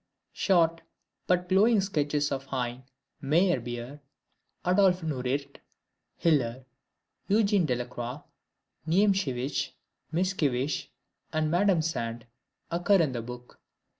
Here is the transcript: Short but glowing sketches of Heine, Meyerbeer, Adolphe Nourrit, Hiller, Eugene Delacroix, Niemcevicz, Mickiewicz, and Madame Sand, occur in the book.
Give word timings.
Short 0.33 0.81
but 1.27 1.47
glowing 1.47 1.79
sketches 1.79 2.31
of 2.31 2.45
Heine, 2.47 2.85
Meyerbeer, 3.21 3.99
Adolphe 4.65 5.05
Nourrit, 5.05 5.59
Hiller, 6.17 6.65
Eugene 7.27 7.67
Delacroix, 7.67 8.23
Niemcevicz, 8.87 9.73
Mickiewicz, 10.11 10.87
and 11.31 11.51
Madame 11.51 11.83
Sand, 11.83 12.25
occur 12.71 12.99
in 12.99 13.11
the 13.11 13.21
book. 13.21 13.59